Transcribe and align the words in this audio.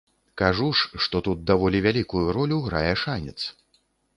Кажу 0.41 0.69
ж, 0.79 1.01
што 1.05 1.21
тут 1.27 1.43
даволі 1.51 1.81
вялікую 1.89 2.25
ролю 2.39 2.57
грае 2.69 2.91
шанец. 3.03 3.39